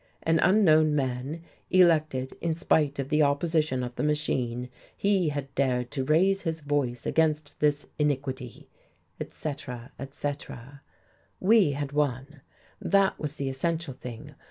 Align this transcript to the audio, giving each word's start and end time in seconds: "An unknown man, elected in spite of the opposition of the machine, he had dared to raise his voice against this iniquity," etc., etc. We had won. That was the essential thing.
"An 0.23 0.39
unknown 0.39 0.95
man, 0.95 1.43
elected 1.69 2.33
in 2.41 2.55
spite 2.55 2.97
of 2.97 3.09
the 3.09 3.21
opposition 3.21 3.83
of 3.83 3.93
the 3.93 4.01
machine, 4.03 4.67
he 4.97 5.29
had 5.29 5.53
dared 5.53 5.91
to 5.91 6.03
raise 6.03 6.41
his 6.41 6.61
voice 6.61 7.05
against 7.05 7.59
this 7.59 7.85
iniquity," 7.99 8.67
etc., 9.19 9.91
etc. 9.99 10.81
We 11.39 11.73
had 11.73 11.91
won. 11.91 12.41
That 12.81 13.19
was 13.19 13.35
the 13.35 13.47
essential 13.47 13.93
thing. 13.93 14.33